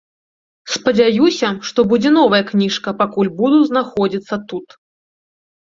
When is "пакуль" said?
3.03-3.31